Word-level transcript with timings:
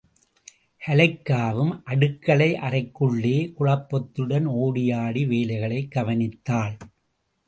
கலெய்க்காவும், 0.87 1.81
அடுக்களை 1.83 2.53
அறைக்குள்ளே, 2.53 3.53
குழப்பத்துடன் 3.59 4.47
ஒடியாடி 4.47 5.27
வேலைகளைக் 5.27 5.91
கவனித்தாள். 5.95 6.79